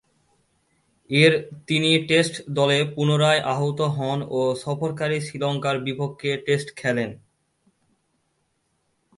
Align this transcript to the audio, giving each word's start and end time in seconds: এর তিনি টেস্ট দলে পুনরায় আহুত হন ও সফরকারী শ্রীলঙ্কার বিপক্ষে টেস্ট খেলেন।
এর 1.09 1.33
তিনি 1.67 1.91
টেস্ট 2.09 2.35
দলে 2.57 2.79
পুনরায় 2.93 3.41
আহুত 3.53 3.79
হন 3.95 4.19
ও 4.31 4.39
সফরকারী 4.63 5.17
শ্রীলঙ্কার 5.25 5.75
বিপক্ষে 5.87 6.31
টেস্ট 6.45 6.67
খেলেন। 6.75 7.09